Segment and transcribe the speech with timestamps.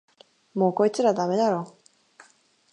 [0.55, 1.77] もうこいつらダメだろ